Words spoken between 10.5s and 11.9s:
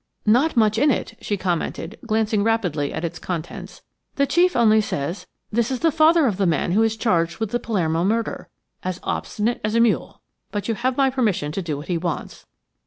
but you have my permission to do what